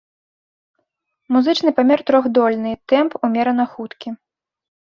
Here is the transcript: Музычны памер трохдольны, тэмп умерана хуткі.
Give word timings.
Музычны 1.35 1.69
памер 1.79 1.99
трохдольны, 2.13 2.71
тэмп 2.95 3.11
умерана 3.29 3.65
хуткі. 3.75 4.09